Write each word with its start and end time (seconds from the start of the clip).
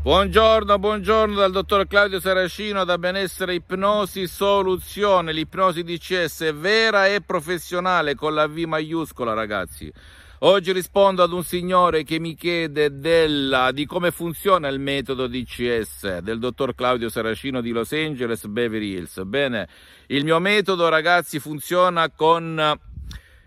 Buongiorno, 0.00 0.78
buongiorno 0.78 1.34
dal 1.34 1.50
dottor 1.50 1.88
Claudio 1.88 2.20
Saracino 2.20 2.84
da 2.84 2.98
Benessere 2.98 3.54
Ipnosi 3.54 4.28
Soluzione. 4.28 5.32
L'ipnosi 5.32 5.82
DCS 5.82 6.42
è 6.42 6.54
vera 6.54 7.08
e 7.08 7.20
professionale 7.20 8.14
con 8.14 8.32
la 8.32 8.46
V 8.46 8.58
maiuscola, 8.58 9.34
ragazzi. 9.34 9.92
Oggi 10.42 10.70
rispondo 10.70 11.24
ad 11.24 11.32
un 11.32 11.42
signore 11.42 12.04
che 12.04 12.20
mi 12.20 12.36
chiede 12.36 13.00
della, 13.00 13.72
di 13.72 13.86
come 13.86 14.12
funziona 14.12 14.68
il 14.68 14.78
metodo 14.78 15.26
DCS 15.26 16.18
del 16.18 16.38
dottor 16.38 16.76
Claudio 16.76 17.08
Saracino 17.08 17.60
di 17.60 17.72
Los 17.72 17.90
Angeles, 17.90 18.46
Beverly 18.46 18.92
Hills. 18.92 19.20
Bene, 19.24 19.68
il 20.06 20.22
mio 20.22 20.38
metodo, 20.38 20.88
ragazzi, 20.88 21.40
funziona 21.40 22.08
con 22.08 22.78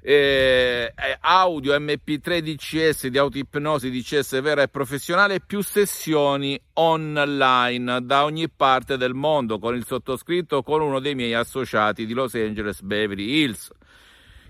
eh, 0.04 0.94
audio 1.20 1.78
MP3 1.78 2.40
DCS 2.40 3.08
di 3.08 3.20
autoipnosi 3.20 3.92
DCS 3.92 4.42
vera 4.42 4.64
e 4.64 4.68
professionale 4.68 5.40
più 5.40 5.62
sessioni 5.62 6.60
online 6.74 8.00
da 8.04 8.24
ogni 8.24 8.50
parte 8.50 8.98
del 8.98 9.14
mondo 9.14 9.60
con 9.60 9.76
il 9.76 9.86
sottoscritto 9.86 10.64
con 10.64 10.82
uno 10.82 11.00
dei 11.00 11.14
miei 11.14 11.36
associati 11.36 12.08
di 12.08 12.14
Los 12.14 12.34
Angeles 12.34 12.82
Beverly 12.82 13.42
Hills. 13.42 13.72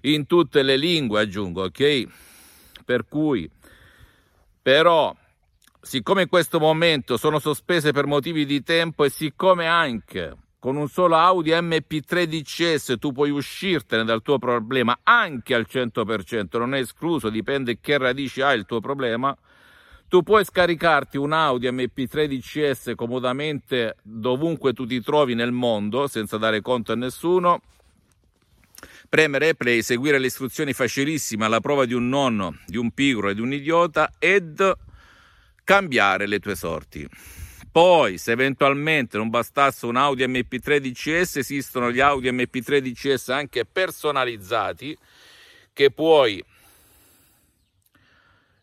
In 0.01 0.25
tutte 0.25 0.63
le 0.63 0.77
lingue 0.77 1.21
aggiungo 1.21 1.63
ok? 1.63 2.05
Per 2.85 3.05
cui 3.07 3.49
però 4.61 5.15
siccome 5.81 6.23
in 6.23 6.29
questo 6.29 6.59
momento 6.59 7.17
sono 7.17 7.39
sospese 7.39 7.91
per 7.91 8.05
motivi 8.05 8.45
di 8.45 8.63
tempo 8.63 9.03
e 9.03 9.09
siccome 9.09 9.65
anche 9.67 10.35
con 10.61 10.75
un 10.75 10.87
solo 10.89 11.15
Audi 11.15 11.49
MP3 11.49 12.25
DCS 12.25 12.97
tu 12.99 13.11
puoi 13.11 13.31
uscirtene 13.31 14.03
dal 14.03 14.21
tuo 14.21 14.37
problema 14.37 14.99
anche 15.01 15.55
al 15.55 15.65
100%, 15.67 16.59
non 16.59 16.75
è 16.75 16.79
escluso, 16.79 17.31
dipende 17.31 17.79
che 17.81 17.97
radici 17.97 18.41
ha 18.41 18.53
il 18.53 18.67
tuo 18.67 18.79
problema. 18.79 19.35
Tu 20.07 20.21
puoi 20.21 20.45
scaricarti 20.45 21.17
un 21.17 21.33
Audi 21.33 21.67
MP3 21.67 22.25
DCS 22.25 22.91
comodamente 22.95 23.95
dovunque 24.03 24.73
tu 24.73 24.85
ti 24.85 25.01
trovi 25.01 25.33
nel 25.33 25.51
mondo 25.51 26.05
senza 26.05 26.37
dare 26.37 26.61
conto 26.61 26.91
a 26.91 26.95
nessuno. 26.95 27.63
Premere 29.09 29.55
play, 29.55 29.81
seguire 29.81 30.19
le 30.19 30.27
istruzioni 30.27 30.73
facilissime 30.73 31.45
alla 31.45 31.59
prova 31.59 31.85
di 31.85 31.95
un 31.95 32.07
nonno, 32.07 32.59
di 32.67 32.77
un 32.77 32.91
pigro 32.91 33.29
e 33.29 33.33
di 33.33 33.41
un 33.41 33.51
idiota 33.51 34.11
ed 34.19 34.71
cambiare 35.63 36.27
le 36.27 36.37
tue 36.37 36.55
sorti. 36.55 37.09
Poi, 37.71 38.17
se 38.17 38.33
eventualmente 38.33 39.17
non 39.17 39.29
bastasse 39.29 39.85
un 39.85 39.95
Audi 39.95 40.25
MP3 40.25 40.79
DCS, 40.79 41.37
esistono 41.37 41.89
gli 41.89 42.01
Audi 42.01 42.29
MP3 42.29 42.79
DCS 42.79 43.29
anche 43.29 43.63
personalizzati 43.65 44.97
che 45.71 45.89
puoi 45.89 46.43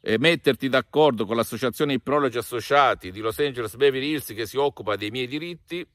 eh, 0.03 0.19
metterti 0.19 0.69
d'accordo 0.69 1.25
con 1.25 1.37
l'associazione 1.37 1.95
Ipnologi 1.95 2.37
Associati 2.37 3.11
di 3.11 3.21
Los 3.21 3.39
Angeles 3.39 3.77
Beverly 3.77 4.11
Hills 4.11 4.35
che 4.35 4.45
si 4.45 4.59
occupa 4.59 4.95
dei 4.97 5.11
miei 5.11 5.27
diritti 5.27 5.87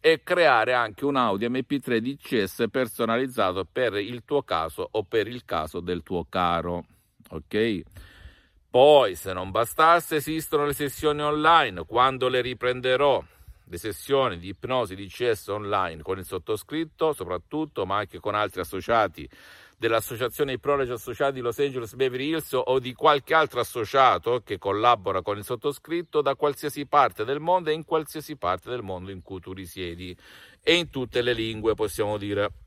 e 0.00 0.22
creare 0.22 0.72
anche 0.72 1.04
un 1.04 1.16
Audi 1.16 1.46
MP3 1.46 1.98
DCS 1.98 2.64
personalizzato 2.70 3.66
per 3.70 3.96
il 3.96 4.22
tuo 4.24 4.42
caso 4.42 4.88
o 4.92 5.02
per 5.02 5.26
il 5.26 5.44
caso 5.44 5.80
del 5.80 6.02
tuo 6.02 6.24
caro. 6.26 6.86
Ok? 7.28 7.82
Poi, 8.76 9.14
se 9.14 9.32
non 9.32 9.50
bastasse, 9.50 10.16
esistono 10.16 10.66
le 10.66 10.74
sessioni 10.74 11.22
online. 11.22 11.86
Quando 11.86 12.28
le 12.28 12.42
riprenderò, 12.42 13.24
le 13.64 13.78
sessioni 13.78 14.36
di 14.38 14.48
ipnosi 14.48 14.94
di 14.94 15.06
CS 15.06 15.46
online 15.46 16.02
con 16.02 16.18
il 16.18 16.26
sottoscritto, 16.26 17.14
soprattutto, 17.14 17.86
ma 17.86 17.96
anche 17.96 18.20
con 18.20 18.34
altri 18.34 18.60
associati 18.60 19.26
dell'associazione 19.78 20.52
Iprologi 20.52 20.90
Associati 20.90 21.32
di 21.32 21.40
Los 21.40 21.58
Angeles 21.58 21.94
Beverly 21.94 22.28
Hills 22.28 22.52
o 22.52 22.78
di 22.78 22.92
qualche 22.92 23.32
altro 23.32 23.60
associato 23.60 24.42
che 24.44 24.58
collabora 24.58 25.22
con 25.22 25.38
il 25.38 25.44
sottoscritto 25.44 26.20
da 26.20 26.34
qualsiasi 26.34 26.84
parte 26.84 27.24
del 27.24 27.40
mondo 27.40 27.70
e 27.70 27.72
in 27.72 27.86
qualsiasi 27.86 28.36
parte 28.36 28.68
del 28.68 28.82
mondo 28.82 29.10
in 29.10 29.22
cui 29.22 29.40
tu 29.40 29.54
risiedi 29.54 30.14
e 30.62 30.74
in 30.74 30.90
tutte 30.90 31.22
le 31.22 31.32
lingue, 31.32 31.72
possiamo 31.72 32.18
dire. 32.18 32.65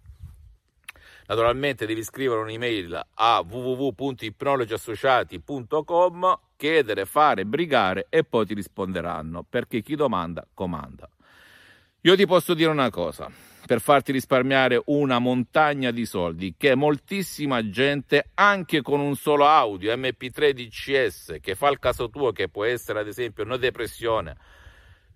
Naturalmente 1.29 1.85
devi 1.85 2.03
scrivere 2.03 2.41
un'email 2.41 3.05
a 3.13 3.45
www.ipnologiassociati.com, 3.47 6.39
chiedere, 6.55 7.05
fare, 7.05 7.45
brigare 7.45 8.07
e 8.09 8.23
poi 8.23 8.47
ti 8.47 8.55
risponderanno, 8.55 9.45
perché 9.47 9.83
chi 9.83 9.95
domanda 9.95 10.43
comanda. 10.55 11.07
Io 12.01 12.15
ti 12.15 12.25
posso 12.25 12.55
dire 12.55 12.71
una 12.71 12.89
cosa, 12.89 13.29
per 13.63 13.79
farti 13.79 14.11
risparmiare 14.11 14.81
una 14.85 15.19
montagna 15.19 15.91
di 15.91 16.07
soldi 16.07 16.55
che 16.57 16.73
moltissima 16.73 17.69
gente, 17.69 18.31
anche 18.33 18.81
con 18.81 18.99
un 18.99 19.15
solo 19.15 19.45
audio 19.45 19.95
MP3 19.95 20.49
DCS, 20.49 21.37
che 21.41 21.53
fa 21.53 21.69
il 21.69 21.77
caso 21.77 22.09
tuo, 22.09 22.31
che 22.31 22.49
può 22.49 22.63
essere 22.63 23.01
ad 23.01 23.07
esempio 23.07 23.43
no 23.43 23.57
depressione, 23.57 24.35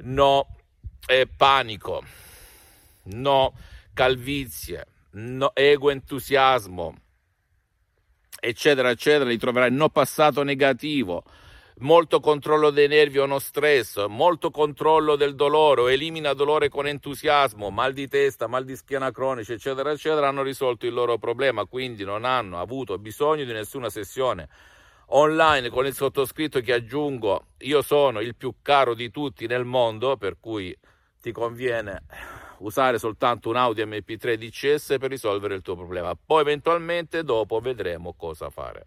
no 0.03 0.45
eh, 1.07 1.25
panico, 1.25 2.03
no 3.05 3.53
calvizie, 3.95 4.85
no, 5.13 5.51
ego 5.53 5.89
entusiasmo, 5.89 6.95
eccetera, 8.39 8.89
eccetera, 8.89 9.29
li 9.29 9.37
troverai. 9.37 9.71
No 9.71 9.89
passato 9.89 10.43
negativo, 10.43 11.23
molto 11.77 12.19
controllo 12.19 12.69
dei 12.69 12.87
nervi 12.87 13.19
o 13.19 13.25
no 13.25 13.39
stress, 13.39 14.05
molto 14.07 14.51
controllo 14.51 15.15
del 15.15 15.35
dolore 15.35 15.93
elimina 15.93 16.33
dolore 16.33 16.69
con 16.69 16.87
entusiasmo, 16.87 17.69
mal 17.69 17.93
di 17.93 18.07
testa, 18.07 18.47
mal 18.47 18.65
di 18.65 18.75
schiena 18.75 19.11
cronici, 19.11 19.53
eccetera, 19.53 19.91
eccetera, 19.91 20.27
hanno 20.27 20.43
risolto 20.43 20.85
il 20.85 20.93
loro 20.93 21.17
problema, 21.17 21.65
quindi 21.65 22.03
non 22.03 22.25
hanno 22.25 22.59
avuto 22.59 22.97
bisogno 22.97 23.43
di 23.43 23.53
nessuna 23.53 23.89
sessione 23.89 24.49
online 25.07 25.69
con 25.69 25.85
il 25.85 25.93
sottoscritto 25.93 26.59
che 26.61 26.73
aggiungo, 26.73 27.47
io 27.59 27.81
sono 27.81 28.19
il 28.19 28.35
più 28.35 28.55
caro 28.61 28.95
di 28.95 29.11
tutti 29.11 29.45
nel 29.45 29.65
mondo, 29.65 30.17
per 30.17 30.37
cui 30.39 30.75
ti 31.21 31.31
conviene 31.31 32.03
usare 32.63 32.97
soltanto 32.97 33.49
un 33.49 33.55
Audi 33.55 33.83
MP3 33.83 34.35
DCS 34.35 34.95
per 34.99 35.09
risolvere 35.09 35.55
il 35.55 35.61
tuo 35.61 35.75
problema. 35.75 36.15
Poi 36.15 36.41
eventualmente 36.41 37.23
dopo 37.23 37.59
vedremo 37.59 38.13
cosa 38.13 38.49
fare. 38.49 38.85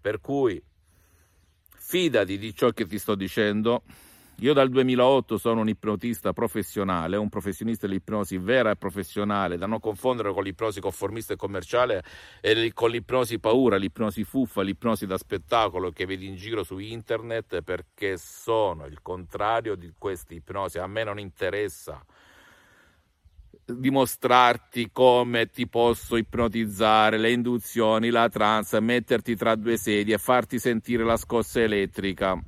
Per 0.00 0.20
cui 0.20 0.60
fidati 1.90 2.38
di 2.38 2.54
ciò 2.54 2.70
che 2.70 2.86
ti 2.86 2.98
sto 2.98 3.14
dicendo. 3.14 3.82
Io 4.42 4.54
dal 4.54 4.70
2008 4.70 5.36
sono 5.36 5.60
un 5.60 5.68
ipnotista 5.68 6.32
professionale, 6.32 7.18
un 7.18 7.28
professionista 7.28 7.86
dell'ipnosi 7.86 8.38
vera 8.38 8.70
e 8.70 8.76
professionale, 8.76 9.58
da 9.58 9.66
non 9.66 9.80
confondere 9.80 10.32
con 10.32 10.44
l'ipnosi 10.44 10.80
conformista 10.80 11.34
e 11.34 11.36
commerciale 11.36 12.02
e 12.40 12.72
con 12.72 12.88
l'ipnosi 12.88 13.38
paura, 13.38 13.76
l'ipnosi 13.76 14.24
fuffa, 14.24 14.62
l'ipnosi 14.62 15.04
da 15.04 15.18
spettacolo 15.18 15.90
che 15.90 16.06
vedi 16.06 16.26
in 16.26 16.36
giro 16.36 16.62
su 16.62 16.78
internet, 16.78 17.60
perché 17.60 18.16
sono 18.16 18.86
il 18.86 19.02
contrario 19.02 19.74
di 19.74 19.92
queste 19.98 20.32
ipnosi. 20.32 20.78
A 20.78 20.86
me 20.86 21.04
non 21.04 21.18
interessa 21.18 22.02
dimostrarti 23.76 24.90
come 24.92 25.48
ti 25.48 25.68
posso 25.68 26.16
ipnotizzare, 26.16 27.18
le 27.18 27.30
induzioni, 27.30 28.10
la 28.10 28.28
trance, 28.28 28.80
metterti 28.80 29.36
tra 29.36 29.54
due 29.54 29.76
sedie, 29.76 30.18
farti 30.18 30.58
sentire 30.58 31.04
la 31.04 31.16
scossa 31.16 31.60
elettrica, 31.60 32.40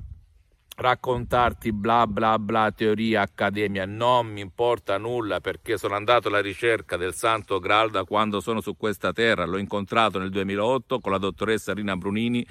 raccontarti 0.75 1.71
bla 1.71 2.07
bla 2.07 2.39
bla 2.39 2.71
teoria 2.71 3.21
accademia, 3.21 3.85
non 3.85 4.27
mi 4.27 4.41
importa 4.41 4.97
nulla 4.97 5.39
perché 5.39 5.77
sono 5.77 5.95
andato 5.95 6.27
alla 6.27 6.41
ricerca 6.41 6.97
del 6.97 7.13
Santo 7.13 7.59
Graal 7.59 7.91
da 7.91 8.03
quando 8.03 8.39
sono 8.39 8.61
su 8.61 8.75
questa 8.75 9.11
terra, 9.13 9.45
l'ho 9.45 9.57
incontrato 9.57 10.19
nel 10.19 10.29
2008 10.29 10.99
con 10.99 11.11
la 11.11 11.17
dottoressa 11.17 11.73
Rina 11.73 11.95
Brunini 11.95 12.45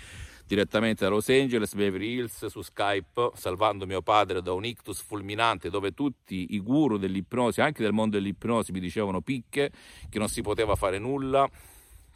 direttamente 0.53 1.05
da 1.05 1.11
Los 1.11 1.31
Angeles, 1.31 1.73
Beverly 1.73 2.13
Hills, 2.13 2.45
su 2.45 2.61
Skype, 2.61 3.31
salvando 3.35 3.87
mio 3.87 4.03
padre 4.03 4.43
da 4.43 4.53
un 4.53 4.67
ictus 4.67 5.01
fulminante 5.01 5.71
dove 5.71 5.95
tutti 5.95 6.49
i 6.51 6.61
guru 6.61 6.99
dell'ipnosi, 6.99 7.63
anche 7.63 7.83
del 7.83 7.95
mondo 7.95 8.19
dell'ipnosi, 8.19 8.71
mi 8.71 8.79
dicevano 8.79 9.23
picche, 9.23 9.71
che 10.11 10.19
non 10.19 10.29
si 10.29 10.43
poteva 10.43 10.75
fare 10.75 10.99
nulla, 10.99 11.49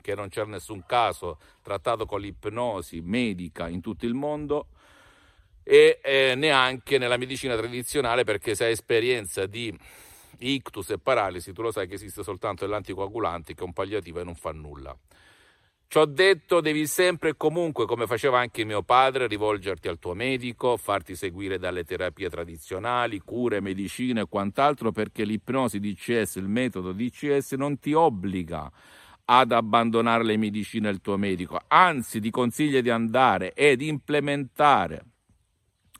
che 0.02 0.14
non 0.14 0.28
c'era 0.28 0.48
nessun 0.48 0.84
caso 0.84 1.38
trattato 1.62 2.04
con 2.04 2.20
l'ipnosi 2.20 3.00
medica 3.00 3.68
in 3.68 3.80
tutto 3.80 4.04
il 4.04 4.12
mondo 4.12 4.66
e 5.62 5.98
eh, 6.04 6.34
neanche 6.36 6.98
nella 6.98 7.16
medicina 7.16 7.56
tradizionale 7.56 8.24
perché 8.24 8.54
se 8.54 8.66
hai 8.66 8.72
esperienza 8.72 9.46
di 9.46 9.74
ictus 10.40 10.90
e 10.90 10.98
paralisi 10.98 11.54
tu 11.54 11.62
lo 11.62 11.72
sai 11.72 11.88
che 11.88 11.94
esiste 11.94 12.22
soltanto 12.22 12.66
l'anticoagulante 12.66 13.54
che 13.54 13.62
è 13.62 13.64
un 13.64 13.72
palliativo 13.72 14.20
e 14.20 14.24
non 14.24 14.34
fa 14.34 14.52
nulla. 14.52 14.94
Ci 15.88 15.98
ho 15.98 16.04
detto 16.04 16.60
devi 16.60 16.86
sempre 16.86 17.30
e 17.30 17.36
comunque, 17.36 17.86
come 17.86 18.06
faceva 18.06 18.40
anche 18.40 18.64
mio 18.64 18.82
padre, 18.82 19.28
rivolgerti 19.28 19.86
al 19.86 20.00
tuo 20.00 20.14
medico, 20.14 20.76
farti 20.76 21.14
seguire 21.14 21.58
dalle 21.58 21.84
terapie 21.84 22.28
tradizionali, 22.28 23.20
cure, 23.20 23.60
medicine 23.60 24.22
e 24.22 24.26
quant'altro, 24.28 24.90
perché 24.90 25.24
l'ipnosi 25.24 25.78
DCS, 25.78 26.36
il 26.36 26.48
metodo 26.48 26.92
DCS 26.92 27.52
non 27.52 27.78
ti 27.78 27.92
obbliga 27.92 28.70
ad 29.26 29.52
abbandonare 29.52 30.24
le 30.24 30.36
medicine 30.36 30.88
al 30.88 31.00
tuo 31.00 31.16
medico, 31.16 31.60
anzi 31.68 32.20
ti 32.20 32.30
consiglia 32.30 32.80
di 32.80 32.90
andare 32.90 33.52
ed 33.54 33.80
implementare 33.80 35.04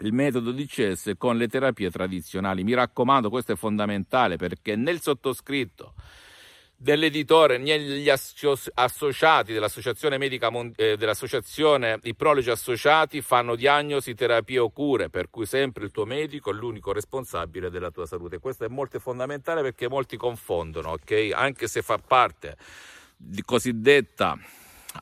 il 0.00 0.12
metodo 0.12 0.50
DCS 0.52 1.12
con 1.16 1.36
le 1.36 1.48
terapie 1.48 1.90
tradizionali. 1.90 2.64
Mi 2.64 2.74
raccomando, 2.74 3.30
questo 3.30 3.52
è 3.52 3.56
fondamentale 3.56 4.36
perché 4.36 4.76
nel 4.76 5.00
sottoscritto 5.00 5.94
dell'editore 6.78 7.56
negli 7.56 8.10
associati 8.10 9.52
dell'associazione 9.54 10.18
medica 10.18 10.50
eh, 10.76 10.96
dell'associazione 10.96 11.98
Ipnologi 12.02 12.50
Associati 12.50 13.22
fanno 13.22 13.56
diagnosi, 13.56 14.14
terapie 14.14 14.58
o 14.58 14.70
cure, 14.70 15.08
per 15.08 15.30
cui 15.30 15.46
sempre 15.46 15.84
il 15.84 15.90
tuo 15.90 16.04
medico 16.04 16.50
è 16.50 16.52
l'unico 16.52 16.92
responsabile 16.92 17.70
della 17.70 17.90
tua 17.90 18.04
salute. 18.04 18.38
Questo 18.38 18.64
è 18.64 18.68
molto 18.68 18.98
fondamentale 18.98 19.62
perché 19.62 19.88
molti 19.88 20.18
confondono, 20.18 20.90
ok? 20.90 21.30
Anche 21.32 21.66
se 21.66 21.80
fa 21.80 21.98
parte 21.98 22.56
di 23.16 23.42
cosiddetta 23.42 24.38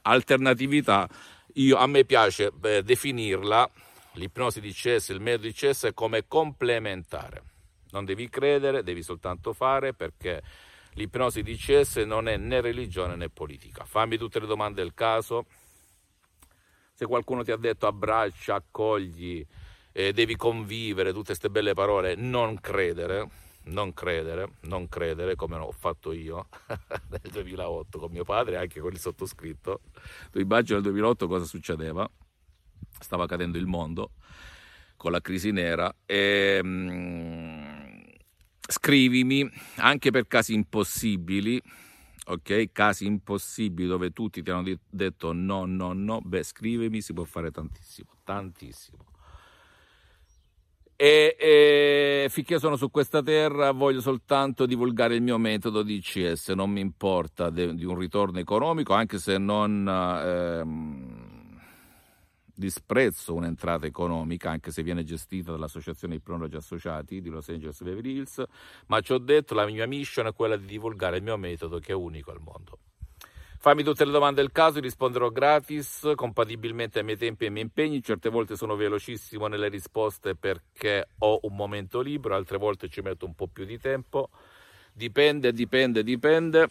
alternatività, 0.02 1.08
io, 1.54 1.76
a 1.76 1.86
me 1.86 2.04
piace 2.04 2.52
beh, 2.52 2.84
definirla 2.84 3.68
l'ipnosi 4.12 4.60
di 4.60 4.72
CS, 4.72 5.08
il 5.08 5.20
metodo 5.20 5.48
di 5.48 5.52
CS 5.52 5.90
come 5.92 6.26
complementare. 6.28 7.42
Non 7.90 8.04
devi 8.04 8.28
credere, 8.28 8.82
devi 8.82 9.02
soltanto 9.02 9.52
fare 9.52 9.92
perché 9.92 10.42
L'ipnosi 10.94 11.42
DCS 11.42 11.96
non 11.98 12.28
è 12.28 12.36
né 12.36 12.60
religione 12.60 13.16
né 13.16 13.28
politica. 13.28 13.84
Fammi 13.84 14.16
tutte 14.16 14.38
le 14.38 14.46
domande 14.46 14.80
del 14.82 14.94
caso. 14.94 15.46
Se 16.92 17.06
qualcuno 17.06 17.42
ti 17.42 17.50
ha 17.50 17.56
detto 17.56 17.86
abbraccia, 17.88 18.54
accogli, 18.54 19.44
eh, 19.92 20.12
devi 20.12 20.36
convivere, 20.36 21.10
tutte 21.10 21.26
queste 21.26 21.50
belle 21.50 21.74
parole, 21.74 22.14
non 22.14 22.60
credere, 22.60 23.28
non 23.64 23.92
credere, 23.92 24.52
non 24.62 24.88
credere 24.88 25.34
come 25.34 25.56
ho 25.56 25.72
fatto 25.72 26.12
io 26.12 26.46
nel 27.10 27.30
2008 27.32 27.98
con 27.98 28.12
mio 28.12 28.24
padre 28.24 28.54
e 28.54 28.58
anche 28.58 28.80
con 28.80 28.92
il 28.92 29.00
sottoscritto. 29.00 29.80
Tu 30.30 30.38
immagini 30.38 30.74
nel 30.74 30.82
2008 30.82 31.26
cosa 31.26 31.44
succedeva? 31.44 32.08
Stava 33.00 33.26
cadendo 33.26 33.58
il 33.58 33.66
mondo 33.66 34.12
con 34.96 35.10
la 35.10 35.20
crisi 35.20 35.50
nera 35.50 35.92
e... 36.06 36.60
Mm, 36.62 37.43
scrivimi 38.66 39.48
anche 39.76 40.10
per 40.10 40.26
casi 40.26 40.54
impossibili, 40.54 41.60
ok? 42.26 42.72
Casi 42.72 43.06
impossibili 43.06 43.88
dove 43.88 44.10
tutti 44.10 44.42
ti 44.42 44.50
hanno 44.50 44.76
detto 44.88 45.32
no, 45.32 45.64
no, 45.66 45.92
no, 45.92 46.20
beh, 46.22 46.42
scrivimi, 46.42 47.00
si 47.00 47.12
può 47.12 47.24
fare 47.24 47.50
tantissimo, 47.50 48.10
tantissimo. 48.24 49.04
E, 50.96 51.36
e, 51.38 52.26
finché 52.30 52.60
sono 52.60 52.76
su 52.76 52.88
questa 52.88 53.20
terra 53.20 53.72
voglio 53.72 54.00
soltanto 54.00 54.64
divulgare 54.64 55.16
il 55.16 55.22
mio 55.22 55.38
metodo 55.38 55.82
di 55.82 55.96
ICS, 55.96 56.50
non 56.50 56.70
mi 56.70 56.80
importa 56.80 57.50
de, 57.50 57.74
di 57.74 57.84
un 57.84 57.98
ritorno 57.98 58.38
economico, 58.38 58.94
anche 58.94 59.18
se 59.18 59.38
non... 59.38 59.86
Ehm, 59.88 61.13
disprezzo 62.54 63.34
un'entrata 63.34 63.86
economica, 63.86 64.50
anche 64.50 64.70
se 64.70 64.82
viene 64.82 65.04
gestita 65.04 65.50
dall'Associazione 65.50 66.16
Ipnologi 66.16 66.56
Associati 66.56 67.20
di 67.20 67.28
Los 67.28 67.48
Angeles 67.48 67.82
Beverly 67.82 68.16
Hills, 68.16 68.42
ma 68.86 69.00
ci 69.00 69.12
ho 69.12 69.18
detto 69.18 69.54
la 69.54 69.66
mia 69.66 69.86
mission 69.86 70.26
è 70.26 70.32
quella 70.32 70.56
di 70.56 70.66
divulgare 70.66 71.16
il 71.16 71.22
mio 71.22 71.36
metodo 71.36 71.78
che 71.78 71.92
è 71.92 71.94
unico 71.94 72.30
al 72.30 72.40
mondo. 72.40 72.78
Fammi 73.58 73.82
tutte 73.82 74.04
le 74.04 74.12
domande 74.12 74.42
del 74.42 74.52
caso, 74.52 74.78
risponderò 74.78 75.30
gratis, 75.30 76.12
compatibilmente 76.16 76.98
ai 76.98 77.04
miei 77.04 77.16
tempi 77.16 77.44
e 77.44 77.46
ai 77.46 77.52
miei 77.52 77.64
impegni. 77.64 78.02
Certe 78.02 78.28
volte 78.28 78.56
sono 78.56 78.76
velocissimo 78.76 79.46
nelle 79.46 79.68
risposte 79.68 80.34
perché 80.36 81.08
ho 81.20 81.38
un 81.44 81.56
momento 81.56 82.02
libero, 82.02 82.34
altre 82.34 82.58
volte 82.58 82.90
ci 82.90 83.00
metto 83.00 83.24
un 83.24 83.34
po' 83.34 83.46
più 83.46 83.64
di 83.64 83.78
tempo. 83.78 84.28
Dipende, 84.92 85.50
dipende, 85.54 86.02
dipende 86.02 86.68